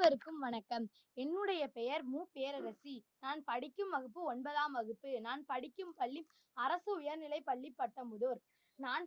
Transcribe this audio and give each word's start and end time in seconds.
அனைவருக்கும் 0.00 0.38
வணக்கம். 0.38 0.84
என்னுடைய 1.16 1.62
பெயர் 1.68 2.02
மு. 2.02 2.20
பேரரசி. 2.34 2.94
நான் 3.20 3.40
படிக்கும் 3.44 3.90
வகுப்பு 3.90 4.20
ஒன்பதாம் 4.22 4.72
வகுப்பு. 4.72 5.20
நான் 5.20 5.44
படிக்கும் 5.44 5.92
பள்ளி 5.96 6.20
அரசு 6.56 6.90
உயர்நிலை 6.92 7.40
பள்ளி 7.40 7.74
பட்டமுதூர். 7.78 8.40
நான் 8.78 9.04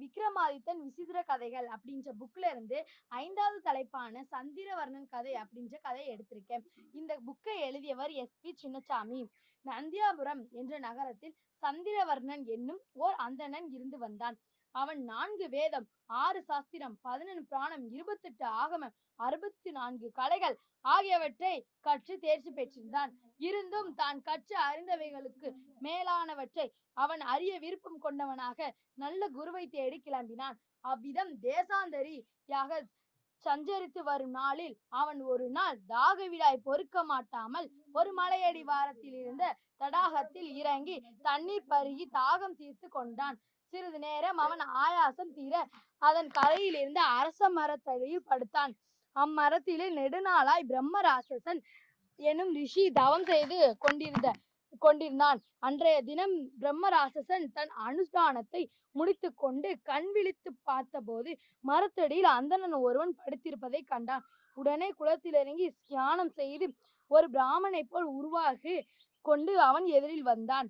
விக்ரமாதித்தன் 0.00 0.82
விசித்திர 0.82 1.22
கதைகள் 1.22 1.68
அப்படின்ற 1.68 2.12
புக்ல 2.20 2.50
இருந்து 2.50 2.80
ஐந்தாவது 3.08 3.60
தலைப்பான 3.60 4.24
சந்திரவர்ணன் 4.30 5.08
கதை 5.08 5.34
அப்படின்ற 5.34 5.80
கதையை 5.82 6.10
எடுத்திருக்கேன். 6.16 6.66
இந்த 6.92 7.20
புக்கை 7.26 7.58
எழுதியவர் 7.60 8.10
எஸ். 8.10 8.38
பி. 8.40 8.54
சின்னசாமி 8.62 9.22
நந்தியாபுரம் 9.66 10.50
என்ற 10.52 10.78
நகரத்தில் 10.78 11.36
சந்திரவர்ணன் 11.62 12.44
என்னும் 12.48 12.82
ஓர் 12.98 13.14
அந்தணன் 13.18 13.70
இருந்து 13.70 13.98
வந்தான். 13.98 14.38
அவன் 14.80 15.00
நான்கு 15.10 15.46
வேதம் 15.54 15.86
ஆறு 16.22 16.40
சாஸ்திரம் 16.48 16.96
பதினெண்டு 17.06 17.44
பிராணம் 17.50 17.84
இருபத்தெட்டு 17.94 18.46
ஆகமம் 18.62 18.94
அறுபத்தி 19.18 19.70
நான்கு 19.78 20.08
கலைகள் 20.18 20.56
ஆகியவற்றை 20.84 21.54
கற்று 21.86 22.14
தேர்ச்சி 22.24 22.50
பெற்றிருந்தான். 22.58 23.12
இருந்தும் 23.48 23.90
தான் 24.00 24.18
கற்று 24.28 24.56
அறிந்தவைகளுக்கு 24.68 25.48
மேலானவற்றை 25.86 26.66
அவன் 27.04 27.22
அறிய 27.32 27.54
விருப்பம் 27.64 28.00
கொண்டவனாக 28.04 28.70
நல்ல 29.02 29.22
குருவை 29.38 29.64
தேடி 29.76 29.98
கிளம்பினான். 30.06 30.56
அவ்விதம் 30.84 31.32
தேசாந்தரியாக 31.48 32.80
சஞ்சரித்து 33.44 34.00
வரும் 34.08 34.32
நாளில் 34.38 34.76
அவன் 35.00 35.20
ஒரு 35.32 35.46
நாள் 35.56 35.76
தாகவிடாய் 35.92 36.64
பொறுக்க 36.64 37.02
மாட்டாமல் 37.10 37.68
ஒரு 37.98 38.10
மலையடி 38.20 38.62
வாரத்தில் 38.70 39.18
இருந்த 39.22 39.44
தடாகத்தில் 39.82 40.50
இறங்கி 40.60 40.96
தண்ணீர் 41.28 41.68
பருகி 41.72 42.06
தாகம் 42.16 42.56
தீர்த்து 42.60 42.88
கொண்டான். 42.96 43.38
சிறிது 43.72 43.98
நேரம் 43.98 44.38
அவன் 44.44 44.62
ஆயாசம் 44.84 45.32
தீர 45.36 45.54
அதன் 46.02 46.28
கரையில் 46.28 46.98
அரச 47.18 47.48
மரத்தடியில் 47.48 48.28
படுத்தான் 48.30 48.72
அம்மரத்திலே 49.16 49.86
நெடுநாளாய் 49.98 50.68
பிரம்ம 50.70 51.00
ராட்சசன் 51.00 51.60
எனும் 52.18 52.52
ரிஷி 52.58 52.84
தவம் 52.90 53.26
செய்து 53.30 53.58
கொண்டிருந்த 53.78 54.28
கொண்டிருந்தான். 54.82 55.38
அன்றைய 55.66 55.98
தினம் 56.02 56.34
பிரம்ம 56.60 56.88
ராட்சசன் 56.88 57.46
தன் 57.56 57.72
அனுஷ்டானத்தை 57.86 58.62
முடித்து 58.90 59.28
கொண்டு 59.34 59.68
கண் 59.82 60.08
விழித்து 60.14 60.50
பார்த்தபோது 60.62 61.30
மரத்தடியில் 61.64 62.30
அந்தணன் 62.38 62.76
ஒருவன் 62.86 63.14
படுத்திருப்பதை 63.20 63.80
கண்டான். 63.84 64.24
உடனே 64.56 64.88
குளத்தில் 64.90 65.38
இறங்கி 65.42 65.68
தியானம் 65.86 66.32
செய்து 66.40 66.66
ஒரு 67.10 67.26
பிராமணனை 67.30 67.82
போல் 67.82 68.08
உருவாகி 68.18 68.76
கொண்டு 69.24 69.52
அவன் 69.60 69.86
எதிரில் 69.98 70.28
வந்தான். 70.32 70.68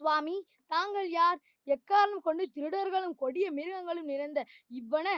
சுவாமி 0.00 0.36
தாங்கள் 0.66 1.10
யார்? 1.10 1.40
எக்காரணம் 1.66 2.24
கொண்டு 2.26 2.44
திருடர்களும் 2.54 3.16
கொடிய 3.16 3.46
மிருகங்களும் 3.50 4.10
நிறைந்த 4.12 4.40
இவ்வன 4.80 5.08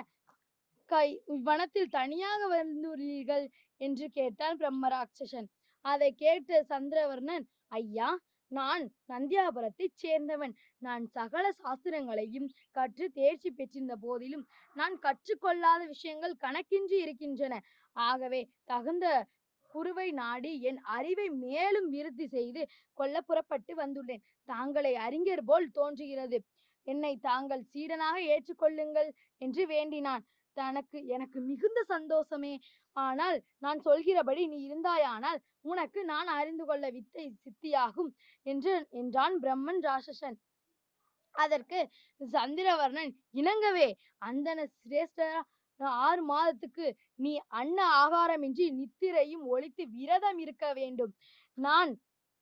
கை 0.91 1.09
இவ்வனத்தில் 1.27 1.95
தனியாக 1.99 2.41
வந்துள்ளீர்கள் 2.55 3.47
என்று 3.81 4.07
கேட்டான் 4.11 4.59
பிரம்மராட்சசன். 4.61 5.49
அதை 5.85 6.09
கேட்ட 6.15 6.61
சந்திரவர்ணன் 6.63 7.45
ஐயா 7.81 8.09
நான் 8.53 8.85
நந்தியாபுரத்தைச் 9.09 9.99
சேர்ந்தவன். 10.03 10.55
நான் 10.79 11.05
சகல 11.07 11.45
சாஸ்திரங்களையும் 11.63 12.49
கற்று 12.71 13.07
தேர்ச்சி 13.11 13.51
பெற்றிருந்த 13.51 13.97
போதிலும் 13.97 14.45
நான் 14.77 14.97
கற்றுக்கொள்ளாத 14.99 15.83
விஷயங்கள் 15.87 16.41
கணக்கின்றி 16.45 16.99
இருக்கின்றன. 17.05 17.55
ஆகவே 17.97 18.41
தகுந்த 18.65 19.07
குருவை 19.75 20.09
நாடி 20.13 20.53
என் 20.61 20.81
அறிவை 20.97 21.29
மேலும் 21.45 21.89
விருத்தி 21.89 22.27
செய்து 22.27 22.63
கொள்ள 22.99 23.21
புறப்பட்டு 23.21 23.73
வந்துள்ளேன். 23.77 24.23
தாங்களை 24.53 24.93
அறிஞர் 25.07 25.45
போல் 25.51 25.69
தோன்றுகிறது. 25.79 26.39
என்னை 26.87 27.13
தாங்கள் 27.29 27.63
சீடனாக 27.73 28.17
ஏற்றுக்கொள்ளுங்கள் 28.35 29.11
என்று 29.41 29.63
வேண்டினான். 29.73 30.25
தனக்கு 30.57 30.99
எனக்கு 31.17 31.39
மிகுந்த 31.49 31.81
சந்தோஷமே. 31.95 32.55
ஆனால் 32.97 33.37
நான் 33.65 33.81
சொல்கிறபடி 33.89 34.43
நீ 34.53 34.59
இருந்தாயானால் 34.69 35.41
உனக்கு 35.71 36.01
நான் 36.13 36.29
அறிந்து 36.39 36.65
கொள்ள 36.69 36.85
வித்தை 36.97 37.27
சித்தியாகும் 37.45 38.11
என்று 38.47 38.75
என்றான் 39.01 39.37
பிரம்மன் 39.45 39.83
ராட்சசன். 39.87 40.39
அதற்கு 41.35 41.81
சந்திரவர்ணன் 42.21 43.13
இணங்கவே 43.41 43.89
அந்தன 44.29 44.61
சிரேஷ்ட 44.79 45.27
ஆறு 46.07 46.23
மாதத்துக்கு 46.31 46.87
நீ 47.25 47.33
அன்ன 47.61 47.79
ஆகாரமின்றி 48.03 48.67
நித்திரையும் 48.79 49.45
ஒழித்து 49.55 49.83
விரதம் 49.99 50.39
இருக்க 50.45 50.67
வேண்டும். 50.79 51.13
நான் 51.59 51.91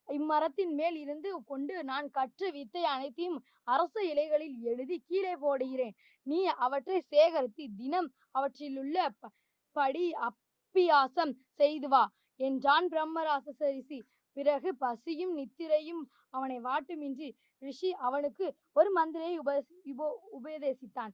இம்மரத்தின் 0.07 0.73
மேல் 0.73 0.95
இருந்து 0.95 1.43
கொண்டு 1.43 1.83
நான் 1.83 2.09
கற்ற 2.09 2.49
வித்தை 2.49 2.83
அனைத்தையும் 2.83 3.43
அரச 3.63 4.03
இலைகளில் 4.03 4.61
எழுதி 4.61 5.03
கீழே 5.07 5.35
போடுகிறேன். 5.35 5.95
நீ 6.23 6.43
அவற்றை 6.43 6.99
சேகரித்து 6.99 7.67
தினம் 7.77 8.13
அவற்றிலுள்ள 8.31 9.09
ப- 9.09 9.31
படி 9.71 10.11
அப்பியாசம் 10.11 11.33
செய்து 11.53 11.87
வா 11.87 12.13
என்றான் 12.35 12.87
பிரம்மராச 12.87 13.51
ரிஷி 13.57 14.03
பிறகு 14.33 14.75
பசியும் 14.75 15.37
நித்திரையும் 15.37 16.03
அவனை 16.29 16.59
வாட்டுமின்றி 16.59 17.35
ரிஷி 17.59 17.93
அவனுக்கு 17.93 18.55
ஒரு 18.73 18.91
மந்திரை 18.91 19.37
உப 19.37 19.65
உபோ 19.85 20.11
உபதேசித்தான். 20.43 21.13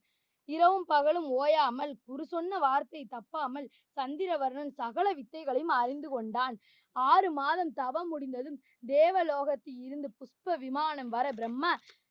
இரவும் 0.49 0.85
பகலும் 0.85 1.27
ஓயாமல் 1.37 1.93
குரு 2.05 2.23
சொன்ன 2.25 2.57
வார்த்தை 2.59 3.01
தப்பாமல் 3.11 3.67
சந்திரவர்ணன் 3.97 4.71
சகல 4.73 5.07
வித்தைகளையும் 5.13 5.73
அறிந்து 5.77 6.09
கொண்டான். 6.09 6.55
ஆறு 6.95 7.29
மாதம் 7.33 7.73
தவம் 7.73 8.09
முடிந்ததும் 8.09 8.57
தேவலோகத்தில் 8.87 9.79
இருந்து 9.85 10.09
புஷ்ப 10.19 10.57
விமானம் 10.57 11.09
வர 11.09 11.27
பிரம்ம 11.33 11.63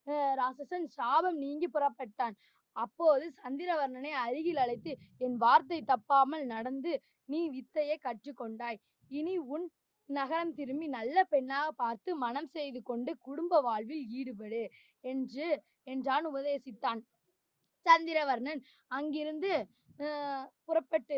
அஹ், 0.06 0.37
சாபம் 0.97 1.37
நீங்கி 1.38 1.69
புறப்பட்டான். 1.69 2.37
அப்போது 2.76 3.25
சந்திரவர்ணனை 3.38 4.12
அருகில் 4.22 4.56
அழைத்து 4.56 4.93
என் 5.20 5.37
வார்த்தை 5.37 5.78
தப்பாமல் 5.84 6.44
நடந்து 6.47 6.93
நீ 7.28 7.41
வித்தையை 7.54 7.97
கற்றுக்கொண்டாய். 7.99 8.78
இனி 9.10 9.34
உன் 9.49 9.66
நகரம் 10.09 10.54
திரும்பி 10.54 10.87
நல்ல 10.91 11.19
பெண்ணாக 11.25 11.69
பார்த்து 11.75 12.10
மனம் 12.16 12.49
செய்து 12.49 12.81
கொண்டு 12.82 13.10
குடும்ப 13.20 13.60
வாழ்வில் 13.60 14.04
ஈடுபடு 14.12 14.62
என்று 15.04 15.47
என்றான் 15.87 16.26
உபதேசித்தான். 16.31 17.00
சந்திரவர்ணன் 17.87 18.62
அங்கிருந்து 18.97 19.53
புறப்பட்டு 20.66 21.16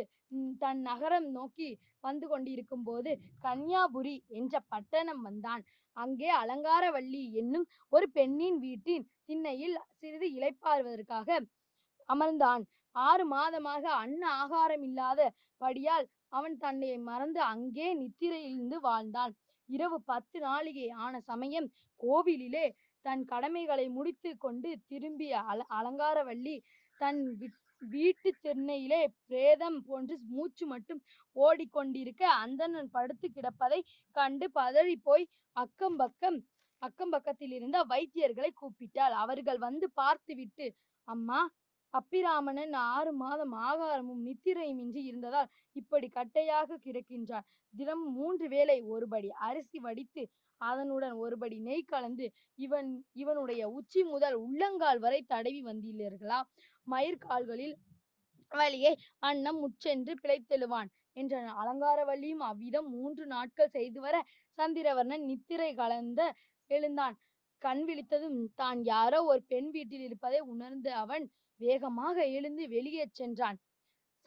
தன் 0.63 0.81
நகரம் 0.89 1.29
நோக்கி 1.37 1.69
வந்து 2.07 2.27
கொண்டிருக்கும் 2.29 2.85
போது 2.89 3.11
கன்யாபுரி 3.45 4.15
என்ற 4.39 4.55
பட்டணம் 4.73 5.23
வந்தான். 5.27 5.63
அங்கே 5.97 6.31
அலங்காரவள்ளி 6.43 7.23
என்னும் 7.41 7.67
ஒரு 7.93 8.07
பெண்ணின் 8.17 8.59
வீட்டின் 8.65 9.05
திண்ணையில் 9.29 9.77
சிறிது 10.01 10.29
இளைப்பாறுவதற்காக 10.39 11.39
அமர்ந்தான். 12.09 12.63
ஆறு 12.97 13.25
மாதமாக 13.35 13.85
அன்ன 14.03 14.23
ஆகாரம் 14.43 14.85
இல்லாத 14.89 15.21
படியால் 15.61 16.07
அவன் 16.39 16.57
தன்னை 16.65 16.91
மறந்து 17.11 17.41
அங்கே 17.53 17.89
நித்திரையிலிருந்து 18.01 18.79
வாழ்ந்தான். 18.89 19.33
இரவு 19.69 19.99
பத்து 20.11 20.39
நாளிகை 20.41 20.89
ஆன 21.05 21.21
சமயம் 21.31 21.69
கோவிலிலே 22.01 22.67
தன் 23.05 23.25
கடமைகளை 23.25 23.87
முடித்து 23.89 24.31
கொண்டு 24.37 24.71
திரும்பிய 24.87 25.43
அல 25.43 25.67
அலங்காரவல்லி 25.79 26.57
தன் 27.01 27.21
வீட்டு 27.83 28.31
திண்ணையிலே 28.43 29.01
பிரேதம் 29.27 29.79
போன்று 29.87 30.15
மூச்சு 30.29 30.65
மட்டும் 30.67 31.01
ஓடிக்கொண்டிருக்க 31.37 32.23
அந்தணன் 32.45 32.91
படுத்து 32.91 33.29
கிடப்பதை 33.29 33.81
கண்டு 34.17 34.47
பதறி 34.55 34.97
போய் 35.03 35.25
அக்கம் 35.57 35.97
பக்கம் 35.97 36.39
அக்கம் 36.83 37.11
பக்கத்தில் 37.11 37.53
இருந்த 37.53 37.79
வைத்தியர்களை 37.85 38.51
கூப்பிட்டாள். 38.55 39.15
அவர்கள் 39.23 39.59
வந்து 39.59 39.87
பார்த்துவிட்டு 39.93 40.67
அம்மா 41.09 41.39
அப்பிராமணன் 41.95 42.75
ஆறு 42.93 43.13
மாதம் 43.15 43.55
ஆகாரமும் 43.67 44.23
நித்திரையுமின்றி 44.27 45.03
இருந்ததால் 45.05 45.51
இப்படி 45.77 46.09
கட்டையாக 46.09 46.79
கிடக்கின்றான். 46.79 47.47
தினம் 47.75 48.05
மூன்று 48.13 48.47
வேளை 48.49 48.79
ஒருபடி 48.85 49.29
அரிசி 49.47 49.79
வடித்து 49.79 50.23
அதனுடன் 50.61 51.15
ஒருபடி 51.15 51.57
நெய் 51.61 51.91
கலந்து 51.93 52.27
இவன் 52.59 52.89
இவனுடைய 53.13 53.63
உச்சி 53.69 54.01
முதல் 54.05 54.37
உள்ளங்கால் 54.45 54.99
வரை 54.99 55.21
தடவி 55.27 55.61
வந்தீர்களா? 55.63 56.39
மயிர்கால்களில் 56.87 57.75
வழியே 58.53 58.93
அன்னம் 59.23 59.59
முச்சென்று 59.63 60.13
பிழைத்தெழுவான் 60.23 60.91
என்ற 61.17 61.35
அலங்காரவல்லியும் 61.63 62.45
அவ்விதம் 62.49 62.89
மூன்று 62.89 63.25
நாட்கள் 63.27 63.75
செய்து 63.77 64.01
வர 64.01 64.17
சந்திரவர்ணன் 64.59 65.25
நித்திரை 65.31 65.71
கலந்த 65.75 66.21
எழுந்தான். 66.71 67.17
கண் 67.63 67.83
விழித்ததும் 67.89 68.39
தான் 68.55 68.79
யாரோ 68.85 69.19
ஒரு 69.25 69.41
பெண் 69.53 69.71
வீட்டில் 69.71 70.05
இருப்பதை 70.07 70.41
உணர்ந்த 70.53 70.89
அவன் 70.97 71.25
வேகமாக 71.57 72.27
எழுந்து 72.29 72.69
வெளியே 72.69 73.05
சென்றான். 73.13 73.59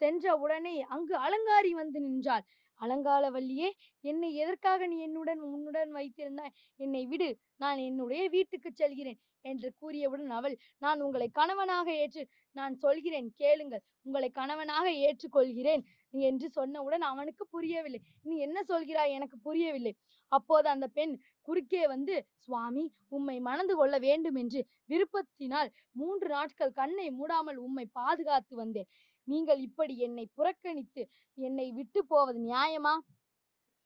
சென்ற 0.00 0.36
உடனே 0.36 0.80
அங்கு 0.80 1.14
அலங்காரி 1.16 1.70
வந்து 1.70 2.00
நின்றாள். 2.00 2.44
அலங்காலவல்லியே 2.80 3.68
என்னை 4.00 4.34
எதற்காக 4.34 4.86
நீ 4.86 4.98
என்னுடன் 4.98 5.40
உன்னுடன் 5.40 5.92
வைத்திருந்தாய்? 5.92 6.54
என்னை 6.76 7.06
விடு 7.06 7.30
நான் 7.56 7.78
என்னுடைய 7.78 8.28
வீட்டுக்கு 8.28 8.70
செல்கிறேன். 8.74 9.18
என்று 9.44 9.68
கூறியவுடன் 9.80 10.30
அவள் 10.30 10.54
நான் 10.78 11.00
உங்களை 11.00 11.28
கணவனாக 11.30 11.88
ஏற்று 11.94 12.22
நான் 12.56 12.74
சொல்கிறேன் 12.76 13.28
கேளுங்கள். 13.34 13.82
உங்களை 14.02 14.30
கணவனாக 14.30 14.86
ஏற்றுக்கொள்கிறேன் 15.06 15.82
என்று 16.10 16.46
சொன்னவுடன் 16.56 17.04
அவனுக்கு 17.10 17.44
புரியவில்லை. 17.46 18.00
நீ 18.22 18.36
என்ன 18.38 18.58
சொல்கிறாய்? 18.68 19.14
எனக்கு 19.18 19.38
புரியவில்லை. 19.38 19.92
அப்போது 20.32 20.68
அந்த 20.68 20.86
பெண் 20.88 21.14
குறுக்கே 21.48 21.86
வந்து 21.86 22.14
சுவாமி 22.36 22.84
உம்மை 23.08 23.36
மணந்து 23.40 23.74
கொள்ள 23.76 23.98
வேண்டும் 23.98 24.34
என்று 24.34 24.60
விருப்பத்தினால் 24.90 25.70
மூன்று 25.92 26.28
நாட்கள் 26.28 26.72
கண்ணை 26.72 27.06
மூடாமல் 27.10 27.58
உம்மை 27.66 27.86
பாதுகாத்து 27.92 28.56
வந்தேன். 28.56 28.88
நீங்கள் 29.28 29.58
இப்படி 29.58 29.98
என்னை 29.98 30.24
புறக்கணித்து 30.34 31.02
என்னை 31.38 31.72
விட்டு 31.72 32.00
போவது 32.06 32.38
நியாயமா? 32.40 32.94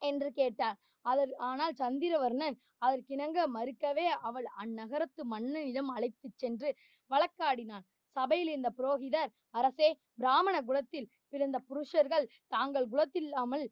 என்று 0.02 0.28
கேட்டார் 0.32 0.78
அதற் 1.04 1.34
ஆனால் 1.42 1.74
சந்திரவர்ணன் 1.74 2.56
அதற்கிணங்க 2.82 3.38
மறுக்கவே 3.54 4.06
அவள் 4.22 4.46
அந்நகரத்து 4.62 5.22
மன்னனிடம் 5.24 5.90
அழைத்துச் 5.90 6.38
சென்று 6.38 6.68
வழக்காடினான். 7.10 7.84
சபையில் 8.16 8.50
இந்த 8.52 8.68
புரோகிதர் 8.78 9.30
அரசே 9.50 9.88
பிராமண 10.16 10.56
குலத்தில் 10.62 11.10
பிறந்த 11.28 11.58
புருஷர்கள் 11.68 12.26
தாங்கள் 12.46 12.90
குலத்தில்லாமல் 12.92 13.64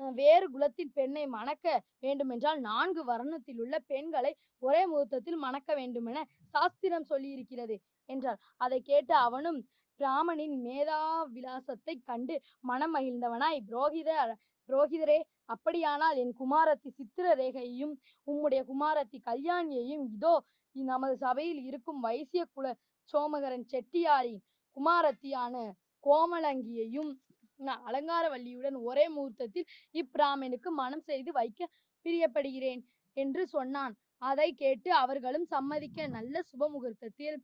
வேறு 0.00 0.46
குலத்தின் 0.50 0.92
பெண்ணை 0.92 1.24
மணக்க 1.28 1.66
வேண்டுமென்றால் 2.00 2.60
நான்கு 2.60 3.02
வர்ணத்தில் 3.04 3.60
உள்ள 3.60 3.76
பெண்களை 3.90 4.32
ஒரே 4.62 4.82
முகூர்த்தத்தில் 4.86 5.38
மணக்க 5.38 5.70
வேண்டுமென 5.74 6.24
சாஸ்திரம் 6.54 7.08
சொல்லியிருக்கிறது 7.10 7.76
என்றார் 8.08 8.40
அதை 8.56 8.78
கேட்டு 8.82 9.14
அவனும் 9.18 9.60
பிராமணின் 10.00 10.56
மேதா 10.64 11.00
விலாசத்தை 11.34 11.94
கண்டு 12.02 12.36
மனம் 12.64 12.94
மகிழ்ந்தவனாய் 12.94 13.60
புரோகிதர் 13.68 14.32
புரோகிதரே 14.68 15.18
அப்படியானால் 15.48 16.16
என் 16.16 16.34
குமாரத்தி 16.38 16.90
சித்திரரேகையையும் 16.98 17.94
உம்முடைய 18.26 18.60
குமாரத்தி 18.68 19.18
கல்யாணியையும் 19.24 20.04
இதோ 20.12 20.34
நமது 20.76 21.16
சபையில் 21.16 21.62
இருக்கும் 21.64 22.00
வைசிய 22.00 22.44
குல 22.54 22.68
சோமகரன் 23.12 23.66
செட்டியாரின் 23.72 24.40
குமாரத்தியான 24.76 25.54
கோமலங்கியையும் 26.04 27.12
அலங்கார 27.60 27.82
அலங்காரவல்லியுடன் 27.86 28.76
ஒரே 28.82 29.04
முகூர்த்தத்தில் 29.08 29.66
இப்பிராமனுக்கு 29.94 30.70
மனம் 30.70 31.00
செய்து 31.00 31.32
வைக்க 31.32 31.68
பிரியப்படுகிறேன் 32.06 32.82
என்று 33.16 33.46
சொன்னான். 33.46 33.94
அதை 34.22 34.54
கேட்டு 34.54 34.90
அவர்களும் 34.94 35.44
சம்மதிக்க 35.44 36.06
நல்ல 36.06 36.40
சுப 36.40 36.68
முகூர்த்தத்தில் 36.70 37.36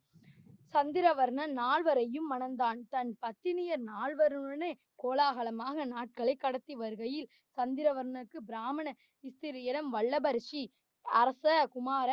சந்திரவர்ணன் 0.75 1.53
நால்வரையும் 1.61 2.29
மணந்தான். 2.33 2.81
தன் 2.91 3.13
பத்தினியர் 3.23 3.83
நால்வருடனே 3.93 4.71
கோலாகலமாக 5.03 5.85
நாட்களை 5.85 6.35
கடத்தி 6.37 6.75
வருகையில் 6.75 7.31
சந்திரவர்ணனுக்கு 7.59 8.39
பிராமண 8.47 8.89
ஸ்திரியிடம் 9.25 9.89
வல்லபரிஷி 9.95 10.63
அரச 11.05 11.45
குமார 11.75 12.11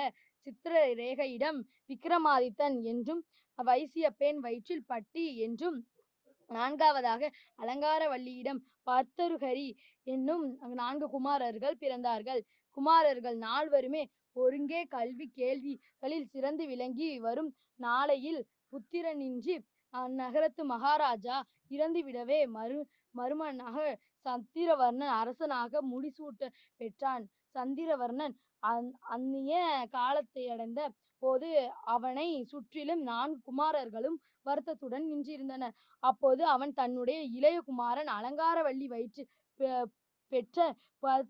சித்திர 0.48 0.74
ரேகையிடம் 1.02 1.60
விக்ரமாதித்தன் 1.90 2.78
என்றும் 2.84 3.22
வைசிய 3.60 4.08
பெண் 4.22 4.40
வயிற்றில் 4.40 4.88
பட்டி 4.88 5.26
என்றும் 5.38 5.78
நான்காவதாக 6.50 7.30
அலங்காரவல்லியிடம் 7.64 8.60
பர்த்தருகரி 8.88 9.70
என்னும் 10.08 10.44
நான்கு 10.74 11.08
குமாரர்கள் 11.10 11.80
பிறந்தார்கள். 11.80 12.42
குமாரர்கள் 12.78 13.38
நால்வருமே 13.38 14.04
ஒருங்கே 14.36 14.82
கல்வி 14.88 15.28
கேள்விகளில் 15.40 16.30
சிறந்து 16.34 16.64
விளங்கி 16.68 17.10
வரும் 17.20 17.50
நாளையில் 17.78 18.48
புத்திரனின்றி 18.72 19.56
அந்நகரத்து 19.94 20.64
மகாராஜா 20.64 21.44
இறந்துவிடவே 21.70 22.48
மறு 22.48 22.88
மருமனாக 23.18 23.98
சந்திரவர்ணன் 24.26 25.14
அரசனாக 25.14 25.80
முடிசூட்ட 25.84 26.48
பெற்றான். 26.78 27.28
சந்திரவர்ணன் 27.54 28.36
அந் 28.60 28.92
அந்நிய 29.00 29.88
காலத்தை 29.92 30.50
அடைந்த 30.50 30.92
போது 31.20 31.72
அவனை 31.84 32.44
சுற்றிலும் 32.44 33.02
நான்கு 33.02 33.42
குமாரர்களும் 33.42 34.20
வருத்தத்துடன் 34.42 35.06
நின்றிருந்தனர். 35.06 35.76
அப்போது 36.00 36.46
அவன் 36.46 36.74
தன்னுடைய 36.74 37.22
இளைய 37.22 37.62
குமாரன் 37.62 38.08
அலங்காரவல்லி 38.08 38.86
வயிற்று 38.86 39.28
பெ- 39.58 39.86
பெற்ற 40.28 40.76
ப- 41.00 41.26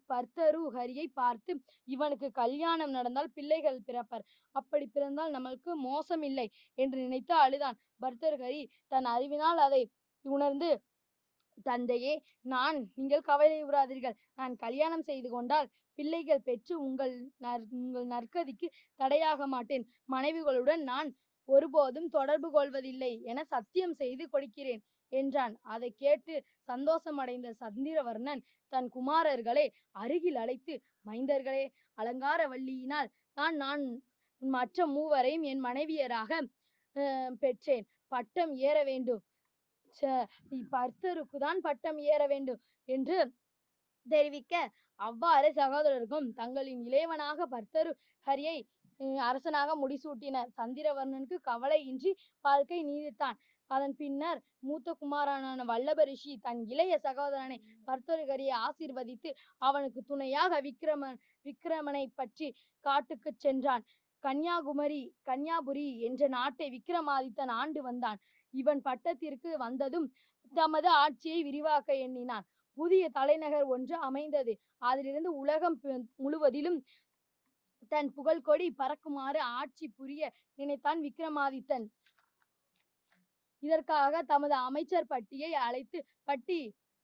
ஹரியை 0.74 1.06
பார்த்து 1.14 1.64
இவனுக்கு 1.86 2.32
கல்யாணம் 2.32 2.90
நடந்தால் 2.90 3.32
பிள்ளைகள் 3.34 3.80
பிறப்பர். 3.88 4.24
அப்படி 4.52 4.86
பிறந்தால் 4.88 5.30
நமக்கு 5.30 5.72
மோசமில்லை 5.84 6.48
என்று 6.76 6.98
நினைத்து 6.98 7.36
அழுதான் 7.36 7.78
பர்தர்ஹரி 8.02 8.68
தன் 8.88 9.06
அறிவினால் 9.06 9.58
அதை 9.58 9.92
உணர்ந்து 10.22 10.82
தந்தையே 11.64 12.24
நான் 12.42 12.92
நீங்கள் 12.96 13.22
கவலை 13.22 13.64
உறாதீர்கள். 13.64 14.16
நான் 14.36 14.56
கல்யாணம் 14.56 15.02
செய்து 15.02 15.30
கொண்டால் 15.30 15.70
பிள்ளைகள் 15.96 16.42
பெற்று 16.42 16.82
உங்கள் 16.82 17.32
நற் 17.38 17.66
உங்கள் 17.70 18.08
நற்கதிக்கு 18.08 18.68
தடையாக 18.96 19.48
மாட்டேன். 19.48 19.86
மனைவிகளுடன் 20.12 20.84
நான் 20.84 21.16
ஒருபோதும் 21.46 22.10
தொடர்பு 22.10 22.52
கொள்வதில்லை 22.52 23.22
என 23.24 23.44
சத்தியம் 23.44 23.94
செய்து 23.94 24.30
கொடுக்கிறேன். 24.30 24.84
என்றான். 25.14 25.56
அதை 25.74 25.90
கேட்டு 26.04 26.34
சந்தோஷமடைந்த 26.70 27.50
சந்திரவர்ணன் 27.62 28.42
தன் 28.74 28.90
குமாரர்களை 28.96 29.66
அருகில் 30.04 30.40
அழைத்து 30.44 30.74
மைந்தர்களே 31.06 31.66
அலங்கார 31.98 32.42
வள்ளியினால் 32.54 33.10
தான் 33.38 33.56
நான் 33.64 33.84
மற்ற 34.42 34.88
மூவரையும் 34.88 35.46
என் 35.52 35.64
மனைவியராக 35.66 36.32
பெற்றேன். 37.42 37.86
பட்டம் 38.12 38.54
ஏற 38.70 38.78
வேண்டும். 38.84 39.22
பர்த்தருக்கு 40.74 41.38
தான் 41.46 41.60
பட்டம் 41.68 42.00
ஏற 42.14 42.22
வேண்டும் 42.34 42.60
என்று 42.90 43.18
தெரிவிக்க 44.06 44.54
அவ்வாறு 45.00 45.50
சகோதரருக்கும் 45.60 46.28
தங்களின் 46.40 46.82
இளையவனாக 46.88 47.48
பர்த்தரு 47.56 47.92
ஹரியை 48.28 48.58
அரசனாக 49.22 49.72
முடிசூட்டினர். 49.82 50.50
சந்திரவர்ணனுக்கு 50.60 51.38
கவலையின்றி 51.50 52.12
வாழ்க்கை 52.46 52.80
நீடித்தான். 52.90 53.38
அதன் 53.70 53.96
பின்னர் 53.96 54.40
மூத்த 54.60 54.94
குமாரனான 54.94 55.66
வல்லப 55.66 56.04
ரிஷி 56.04 56.34
தன் 56.38 56.62
இளைய 56.66 56.94
சகோதரனை 56.98 57.58
பர்த்தருகரியை 57.88 58.56
ஆசீர்வதித்து 58.68 59.30
அவனுக்கு 59.62 60.02
துணையாக 60.04 60.62
விக்ரமன் 60.62 61.18
விக்ரமனை 61.46 62.06
பற்றி 62.16 62.48
காட்டுக்குச் 62.86 63.40
சென்றான். 63.40 63.84
கன்னியாகுமரி 64.24 65.02
கன்னியாபுரி 65.26 65.88
என்ற 66.00 66.28
நாட்டை 66.28 66.68
விக்ரமாதித்தன் 66.70 67.52
ஆண்டு 67.52 67.82
வந்தான். 67.82 68.20
இவன் 68.54 68.82
பட்டத்திற்கு 68.82 69.50
வந்ததும் 69.58 70.08
தமது 70.54 70.90
ஆட்சியை 70.90 71.40
விரிவாக்க 71.44 71.90
எண்ணினான். 72.06 72.46
புதிய 72.78 73.04
தலைநகர் 73.10 73.68
ஒன்று 73.76 73.96
அமைந்தது. 74.00 74.54
அதிலிருந்து 74.82 75.32
உலகம் 75.36 75.78
முழுவதிலும் 76.16 76.80
தன் 77.92 78.10
புகழ்கொடி 78.16 78.68
பறக்குமாறு 78.80 79.42
ஆட்சி 79.60 79.88
புரிய 79.90 80.22
நினைத்தான் 80.60 81.00
விக்ரமாதித்தன் 81.02 81.86
இதற்காக 83.68 84.22
தமது 84.32 84.56
அமைச்சர் 84.68 85.12
பட்டியை 85.14 85.52
அழைத்து 85.68 86.00
பட்டி 86.30 86.60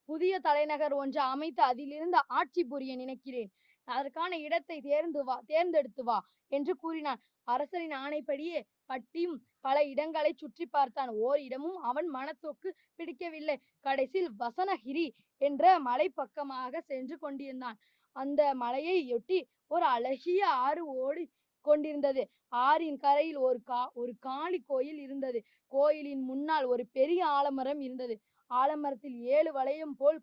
புதிய 0.10 0.34
தலைநகர் 0.48 0.93
ஒன்று 1.01 1.22
அமைத்து 1.34 1.62
அதிலிருந்து 1.72 2.20
ஆட்சி 2.39 2.62
புரிய 2.72 2.93
நினைக்கிறேன். 3.01 3.51
அதற்கான 3.88 4.32
இடத்தை 4.48 4.77
தேர்ந்து 4.89 5.22
வா 5.27 5.36
தேர்ந்தெடுத்து 5.51 6.03
வா 6.10 6.17
என்று 6.51 6.74
கூறினான். 6.84 7.22
அரசரின் 7.48 7.96
ஆணைப்படியே 8.03 8.60
பட்டியும் 8.91 9.38
பல 9.65 9.77
இடங்களை 9.91 10.32
சுற்றி 10.41 10.65
பார்த்தான். 10.75 11.12
ஓர் 11.25 11.39
இடமும் 11.48 11.79
அவன் 11.89 12.08
மனத்தோக்கு 12.15 12.70
பிடிக்கவில்லை. 12.98 13.55
கடைசியில் 13.86 14.32
வசனகிரி 14.43 15.08
என்ற 15.41 15.74
மலை 15.88 16.08
பக்கமாக 16.20 16.82
சென்று 16.91 17.17
கொண்டிருந்தான். 17.24 17.79
அந்த 18.15 18.41
மலையை 18.63 18.98
ஒட்டி 19.15 19.39
ஒரு 19.75 19.86
அழகிய 19.96 20.41
ஆறு 20.65 20.84
ஓடி 21.05 21.25
கொண்டிருந்தது. 21.65 22.24
ஆறின் 22.53 22.98
கரையில் 22.98 23.39
ஒரு 23.48 23.60
கா 23.63 23.81
ஒரு 23.93 24.13
காளி 24.19 24.60
கோயில் 24.72 25.00
இருந்தது. 25.05 25.39
கோயிலின் 25.72 26.24
முன்னால் 26.29 26.65
ஒரு 26.74 26.83
பெரிய 26.98 27.22
ஆலமரம் 27.38 27.81
இருந்தது. 27.81 28.15
ஆலமரத்தில் 28.51 29.17
ஏழு 29.36 29.51
வளையம் 29.53 29.95
போல் 29.95 30.19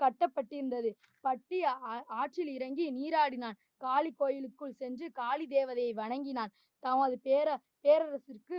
கட்டப்பட்டிருந்தது. 0.00 0.90
பட்டி 1.24 1.58
ஆற்றில் 2.20 2.52
இறங்கி 2.56 2.86
நீராடினான். 2.92 3.58
காளி 3.76 4.10
கோயிலுக்குள் 4.12 4.78
சென்று 4.80 5.06
காளி 5.12 5.46
தேவதையை 5.46 5.92
வணங்கினான். 5.94 6.52
தமது 6.82 7.16
பேர 7.24 7.48
பேரரசிற்கு 7.84 8.58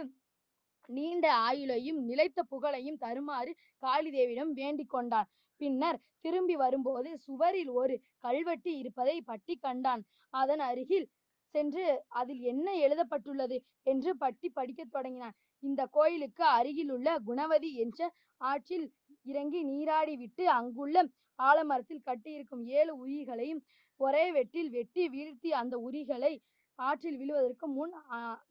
நீண்ட 0.90 1.26
ஆயுளையும் 1.48 2.00
நிலைத்த 2.10 2.40
புகழையும் 2.44 3.02
தருமாறு 3.04 3.52
காளி 3.84 4.10
தேவியிடம் 4.10 4.52
வேண்டிக் 4.60 4.94
கொண்டான். 4.96 5.30
பின்னர் 5.62 6.00
திரும்பி 6.24 6.56
வரும்போது 6.56 7.10
சுவரில் 7.26 7.72
ஒரு 7.82 7.96
கல்வெட்டு 8.26 8.72
இருப்பதை 8.78 9.16
பட்டி 9.22 9.56
கண்டான். 9.56 10.02
அதன் 10.34 10.64
அருகில் 10.70 11.08
சென்று 11.56 11.84
அதில் 12.16 12.42
என்ன 12.46 12.68
எழுதப்பட்டுள்ளது 12.80 13.58
என்று 13.88 14.12
பட்டி 14.18 14.48
படிக்கத் 14.50 14.92
தொடங்கினான். 14.92 15.36
இந்த 15.64 15.82
கோயிலுக்கு 15.94 16.44
அருகிலுள்ள 16.56 17.10
குணவதி 17.26 17.72
என்ற 17.78 18.00
ஆற்றில் 18.42 18.88
இறங்கி 19.26 19.62
நீராடி 19.64 20.16
விட்டு 20.16 20.44
அங்குள்ள 20.52 20.98
ஆலமரத்தில் 21.40 22.06
கட்டியிருக்கும் 22.06 22.66
ஏழு 22.76 22.94
உயிர்களையும் 22.98 23.62
ஒரே 24.00 24.26
வெட்டில் 24.32 24.70
வெட்டி 24.70 25.04
வீழ்த்தி 25.10 25.50
அந்த 25.60 25.76
உரிகளை 25.86 26.34
ஆற்றில் 26.80 27.18
விழுவதற்கு 27.18 27.66
முன் 27.70 27.94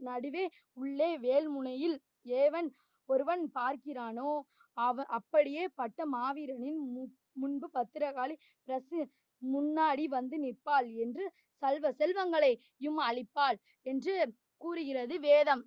நடுவே 0.04 0.44
உள்ளே 0.76 1.11
வேல்முனையில் 1.18 1.96
ஏவன் 2.37 2.68
ஒருவன் 3.08 3.44
பார்க்கிறானோ 3.54 4.30
அவ 4.76 5.04
அப்படியே 5.16 5.64
பட்ட 5.75 6.06
மாவீரனின் 6.08 6.80
மு- 6.92 7.11
முன்பு 7.37 7.66
பத்திரகாளி 7.75 8.34
பிரசு 8.68 8.99
முன்னாடி 9.43 10.05
வந்து 10.09 10.37
நிற்பாள் 10.38 10.88
என்று 11.05 11.25
சல்வ 11.62 11.91
செல்வங்களையும் 12.00 13.00
அளிப்பாள் 13.09 13.59
என்று 13.87 14.14
கூறுகிறது 14.62 15.14
வேதம். 15.21 15.62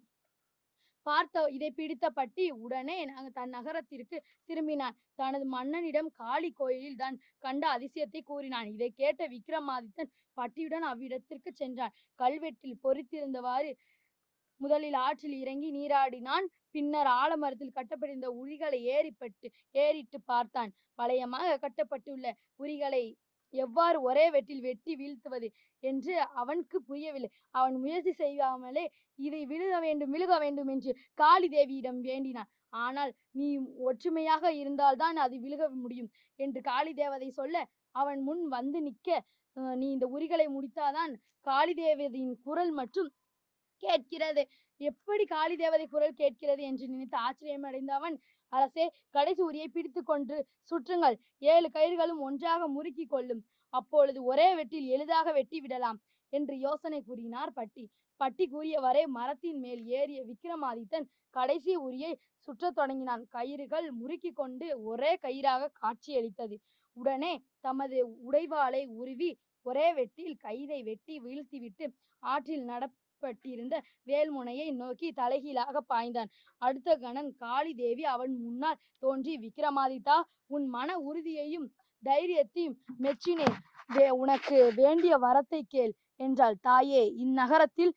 பார்த்த 1.06 1.44
இதை 1.56 1.70
பிடித்த 1.72 2.06
பட்டி 2.10 2.46
உடனே 2.64 2.96
தன் 3.36 3.54
நகரத்திற்கு 3.56 4.18
திரும்பினான். 4.50 4.96
தனது 5.16 5.46
மன்னனிடம் 5.54 6.10
காளி 6.22 6.50
கோயிலில் 6.52 7.00
தான் 7.04 7.18
கண்ட 7.40 7.64
அதிசயத்தை 7.76 8.22
கூறினான். 8.22 8.70
இதை 8.76 8.90
கேட்ட 9.02 9.28
விக்ரமாதித்தன் 9.28 10.12
பட்டியுடன் 10.38 10.86
அவ்விடத்திற்கு 10.92 11.52
சென்றான். 11.54 11.94
கல்வெட்டில் 12.20 12.82
பொறித்திருந்தவாறு 12.84 13.72
முதலில் 14.60 14.98
ஆற்றில் 15.06 15.38
இறங்கி 15.42 15.70
நீராடினான். 15.72 16.46
பின்னர் 16.72 17.10
ஆலமரத்தில் 17.22 17.76
கட்டப்பட்டிருந்த 17.78 18.30
உரிகளை 18.42 18.80
ஏறிப்பட்டு 18.96 19.48
ஏறிட்டு 19.76 20.20
பார்த்தான். 20.32 20.72
வளையமாக 21.00 21.58
கட்டப்பட்டுள்ள 21.64 22.28
உரிகளை 22.58 23.04
எவ்வாறு 23.54 23.98
ஒரே 24.02 24.26
வெட்டில் 24.30 24.62
வெட்டி 24.62 24.94
வீழ்த்துவது 24.96 25.48
என்று 25.84 26.14
அவனுக்கு 26.42 26.78
புரியவில்லை. 26.82 27.30
அவன் 27.56 27.76
முயற்சி 27.84 28.14
செய்யாமலே 28.14 28.86
இதை 29.20 29.42
விழுக 29.46 29.76
வேண்டும் 29.80 30.14
விழுக 30.16 30.34
வேண்டும் 30.40 30.70
என்று 30.76 30.92
காளி 31.20 31.48
தேவியிடம் 31.50 32.00
வேண்டினான். 32.02 32.50
ஆனால் 32.84 33.12
நீ 33.32 33.48
ஒற்றுமையாக 33.88 34.52
இருந்தால்தான் 34.62 35.18
அது 35.26 35.36
விழுக 35.46 35.64
முடியும் 35.84 36.10
என்று 36.40 36.60
காளி 36.62 36.94
தேவதை 36.94 37.30
சொல்ல 37.32 37.58
அவன் 37.96 38.20
முன் 38.24 38.44
வந்து 38.48 38.80
நிற்க 38.82 39.10
நீ 39.78 39.88
இந்த 39.92 40.08
உரிகளை 40.16 40.48
முடித்தாதான் 40.56 41.14
காளி 41.48 41.74
தேவதையின் 41.76 42.36
குரல் 42.46 42.72
மற்றும் 42.72 43.10
கேட்கிறது. 43.84 44.44
எப்படி 44.82 45.24
காளி 45.28 45.56
தேவதை 45.56 45.86
குரல் 45.88 46.20
கேட்கிறது? 46.20 46.62
என்று 46.70 46.86
நினைத்து 46.88 47.18
ஆச்சரியம் 47.18 47.68
அடைந்த 47.70 47.92
அவன் 47.96 48.16
அரசே 48.50 48.86
கடைசி 49.10 49.42
உரியை 49.44 49.68
பிடித்து 49.68 50.04
கொன்று 50.04 50.38
சுற்றுங்கள். 50.70 51.18
ஏழு 51.40 51.70
கயிறுகளும் 51.74 52.20
ஒன்றாக 52.20 52.68
முறுக்கி 52.68 53.06
கொள்ளும். 53.06 53.42
அப்பொழுது 53.74 54.24
ஒரே 54.24 54.48
வெட்டில் 54.56 54.88
எளிதாக 54.96 55.32
வெட்டி 55.32 55.60
விடலாம் 55.60 56.00
என்று 56.34 56.58
யோசனை 56.58 57.02
கூறினார் 57.02 57.54
பட்டி. 57.54 57.86
பட்டி 58.18 58.46
கூறியவரை 58.52 59.04
மரத்தின் 59.06 59.60
மேல் 59.60 59.82
ஏறிய 59.86 60.26
விக்ரமாதித்தன் 60.26 61.08
கடைசி 61.30 61.78
உரியை 61.78 62.14
சுற்றத் 62.48 62.78
தொடங்கினான். 62.80 63.24
கயிறுகள் 63.36 63.88
முறுக்கி 63.92 64.32
கொண்டு 64.32 64.84
ஒரே 64.84 65.12
கயிறாக 65.22 65.70
காட்சியளித்தது. 65.82 66.58
உடனே 66.98 67.34
தமது 67.60 67.98
உடைவாளை 68.32 68.88
உருவி 68.88 69.30
ஒரே 69.66 69.88
வெட்டில் 69.94 70.36
கயிறை 70.44 70.84
வெட்டி 70.84 71.16
வீழ்த்திவிட்டு 71.20 71.86
ஆற்றில் 72.24 72.64
நட 72.64 72.84
நடப்பட்டிருந்த 73.20 73.82
வேல்முனையை 74.06 74.76
நோக்கி 74.76 75.12
தலைகீழாக 75.12 75.84
பாய்ந்தான். 75.90 76.26
அடுத்த 76.58 76.96
கணன் 76.96 77.36
காளி 77.36 77.74
தேவி 77.74 78.06
அவன் 78.06 78.42
முன்னால் 78.42 78.78
தோன்றி 79.00 79.38
விக்ரமாதித்தா 79.38 80.22
உன் 80.46 80.66
மன 80.66 80.98
உறுதியையும் 80.98 81.74
தைரியத்தையும் 82.06 82.76
மெச்சினேன். 83.00 83.56
வே- 83.94 84.10
உனக்கு 84.10 84.72
வேண்டிய 84.76 85.18
வரத்தை 85.18 85.62
கேள் 85.68 85.94
என்றாள். 86.16 86.56
தாயே 86.62 87.14
இந்நகரத்தில் 87.18 87.92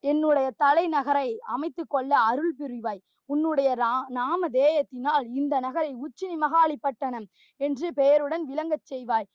என்னுடைய 0.00 0.50
தலைநகரை 0.64 1.36
அமைத்துக் 1.36 1.90
கொள்ள 1.90 2.18
அருள் 2.18 2.54
புரிவாய். 2.58 3.00
உன்னுடைய 3.24 3.74
ரா- 3.74 4.08
நாமதேயத்தினால் 4.08 5.26
இந்த 5.34 5.60
நகரை 5.60 5.94
உச்சினி 5.94 6.36
மகாளி 6.36 6.74
பட்டணம் 6.80 7.26
என்று 7.56 7.92
பெயருடன் 7.94 8.48
விளங்கச் 8.48 8.94
செய்வாய். 8.94 9.26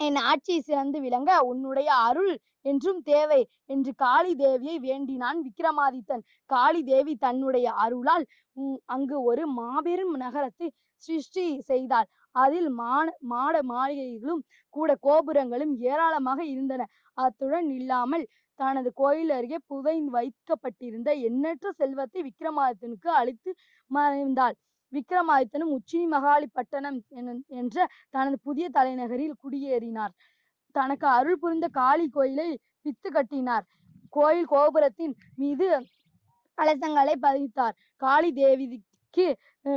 என் 0.00 0.18
ஆட்சி 0.28 0.54
சிறந்து 0.60 0.98
விளங்க 1.00 1.30
உன்னுடைய 1.48 1.88
அருள் 2.08 2.34
என்றும் 2.64 3.00
தேவை 3.02 3.40
என்று 3.66 3.90
காளி 3.94 4.32
தேவியை 4.42 4.76
வேண்டினான் 4.86 5.38
விக்ரமாதித்தன் 5.46 6.22
காளி 6.50 6.80
தேவி 6.84 7.14
தன்னுடைய 7.16 7.66
அருளால் 7.84 8.24
அங்கு 8.94 9.16
ஒரு 9.22 9.44
மாபெரும் 9.58 10.14
நகரத்தை 10.22 10.68
சிருஷ்டி 11.02 11.44
செய்தாள். 11.70 12.08
அதில் 12.34 12.70
மான 12.80 13.06
மாட 13.32 13.54
மாளிகைகளும் 13.70 14.42
கூட 14.74 14.90
கோபுரங்களும் 15.02 15.74
ஏராளமாக 15.90 16.40
இருந்தன. 16.54 16.82
அத்துடன் 17.18 17.70
இல்லாமல் 17.78 18.24
தனது 18.58 18.90
கோயில் 18.94 19.32
அருகே 19.36 19.58
புதை 19.66 19.96
வைக்கப்பட்டிருந்த 20.16 21.10
எண்ணற்ற 21.28 21.68
செல்வத்தை 21.78 22.20
விக்ரமாதித்தனுக்கு 22.28 23.10
அளித்து 23.20 23.50
மறைந்தாள். 23.90 24.56
விக்ரமாதித்தனும் 24.94 25.72
உச்சினி 25.76 26.06
மகாளி 26.16 26.46
பட்டணம் 26.52 26.98
என்ற 27.60 27.86
தனது 28.14 28.36
புதிய 28.46 28.66
தலைநகரில் 28.78 29.40
குடியேறினார். 29.42 30.14
தனக்கு 30.74 31.06
அருள் 31.18 31.40
புரிந்த 31.42 31.66
காளி 31.80 32.06
கோயிலை 32.08 32.48
பித்து 32.84 33.08
கட்டினார். 33.12 33.64
கோயில் 34.16 34.50
கோபுரத்தின் 34.52 35.14
மீது 35.40 35.68
கலசங்களை 36.58 37.14
பதித்தார். 37.26 37.74
காளி 38.02 38.30
தேவிக்கு 38.32 39.26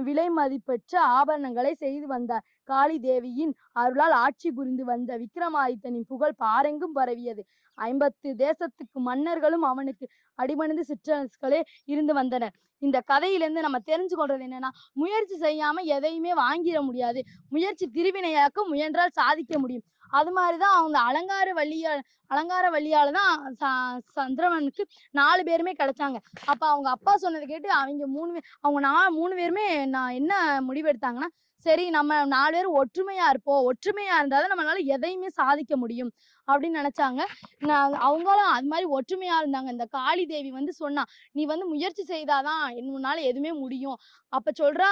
விலை 0.08 0.26
மதிப்பெற்ற 0.30 0.94
ஆபரணங்களை 1.18 1.72
செய்து 1.84 2.08
வந்தார். 2.08 2.46
காளி 2.72 2.98
தேவியின் 3.00 3.54
அருளால் 3.82 4.16
ஆட்சி 4.26 4.50
புரிந்து 4.58 4.84
வந்த 4.92 5.18
விக்ரமாதித்தனின் 5.22 6.08
புகழ் 6.12 6.36
பாரெங்கும் 6.44 6.96
பரவியது. 7.00 7.44
ஐம்பத்து 7.78 8.36
தேசத்துக்கு 8.38 9.00
மன்னர்களும் 9.02 9.62
அவனுக்கு 9.62 10.06
அடிபணிந்து 10.40 10.86
சிற்றரசுகளே 10.88 11.62
இருந்து 11.86 12.14
வந்தனர். 12.14 12.54
இந்த 12.82 13.04
கதையிலேருந்து 13.12 13.60
நம்ம 13.60 13.78
தெரிஞ்சு 13.86 14.16
கொள்றது 14.18 14.46
என்னன்னா 14.48 14.70
முயற்சி 14.94 15.38
செய்யாம 15.40 15.84
எதையுமே 15.88 16.34
வாங்கிட 16.34 16.82
முடியாது. 16.82 17.24
முயற்சி 17.50 17.90
திருவினையாக்க 17.94 18.68
முயன்றால் 18.68 19.10
சாதிக்க 19.12 19.60
முடியும். 19.60 19.84
அது 20.10 20.32
மாதிரிதான் 20.32 20.76
அவங்க 20.76 21.00
அலங்கார 21.00 21.54
வள்ளியா 21.54 21.92
அலங்கார 22.28 22.70
வள்ளியால 22.70 23.12
தான் 23.12 23.56
ச- 23.60 24.00
சந்திரவனுக்கு 24.16 24.84
நாலு 25.12 25.44
பேருமே 25.44 25.72
கிடைச்சாங்க. 25.72 26.18
அப்ப 26.46 26.68
அவங்க 26.68 26.90
அப்பா 26.90 27.18
சொன்னதை 27.18 27.48
கேட்டு 27.48 27.70
அவங்க 27.72 28.08
மூணு 28.08 28.32
பேர் 28.32 28.44
அவங்க 28.60 28.80
நான் 28.80 29.14
மூணு 29.14 29.36
பேருமே 29.36 29.86
நான் 29.86 30.10
என்ன 30.12 30.34
முடிவெடுத்தாங்கன்னா 30.68 31.30
சரி 31.66 31.84
நம்ம 31.90 32.12
நாலு 32.26 32.54
பேரும் 32.56 32.78
ஒற்றுமையா 32.80 33.26
இருப்போம். 33.30 33.62
ஒற்றுமையா 33.70 34.16
இருந்தாதான் 34.20 34.52
நம்மளால 34.54 34.80
எதையுமே 34.96 35.30
சாதிக்க 35.30 35.74
முடியும் 35.78 36.12
அப்படின்னு 36.48 36.80
நினைச்சாங்க. 36.82 37.22
நான் 37.70 37.94
அவங்களும் 38.08 38.52
அது 38.56 38.68
மாதிரி 38.68 38.88
ஒற்றுமையா 38.98 39.36
இருந்தாங்க. 39.42 39.70
இந்த 39.76 39.86
காளி 39.98 40.26
தேவி 40.26 40.52
வந்து 40.52 40.74
சொன்னா 40.74 41.04
நீ 41.32 41.44
வந்து 41.46 41.66
முயற்சி 41.68 42.04
செய்தாதான் 42.08 42.62
உன்னால 42.96 43.18
எதுவுமே 43.32 43.54
முடியும். 43.64 43.98
அப்ப 44.34 44.52
சொல்றா 44.62 44.90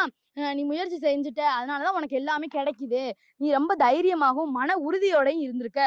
நீ 0.58 0.64
முயற்சி 0.64 0.98
செஞ்சுட்ட. 1.08 1.42
அதனாலதான் 1.58 1.98
உனக்கு 2.00 2.20
எல்லாமே 2.22 2.48
கிடைக்குது. 2.56 3.04
நீ 3.38 3.48
ரொம்ப 3.52 3.76
தைரியமாகவும் 3.76 4.56
மன 4.60 4.76
உறுதியோடையும் 4.88 5.46
இருந்திருக்க. 5.48 5.82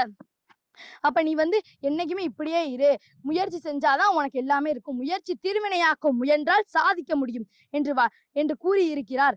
அப்ப 1.00 1.18
நீ 1.22 1.32
வந்து 1.34 1.58
என்னைக்குமே 1.82 2.22
இப்படியே 2.30 2.60
இரு. 2.74 2.90
முயற்சி 3.22 3.58
செஞ்சாதான் 3.64 4.14
உனக்கு 4.18 4.38
எல்லாமே 4.38 4.70
இருக்கும். 4.70 4.96
முயற்சி 4.96 5.32
திருவினையாக்கும் 5.42 6.18
முயன்றால் 6.20 6.64
சாதிக்க 6.76 7.12
முடியும். 7.16 7.46
என்று 7.70 7.92
வா 7.94 8.06
என்று 8.36 8.56
கூறி 8.56 8.84
இருக்கிறார் 8.94 9.36